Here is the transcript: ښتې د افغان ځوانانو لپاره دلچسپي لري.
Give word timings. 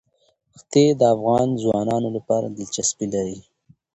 ښتې 0.59 0.85
د 0.99 1.01
افغان 1.15 1.47
ځوانانو 1.61 2.07
لپاره 2.17 2.47
دلچسپي 2.57 3.07
لري. 3.13 3.39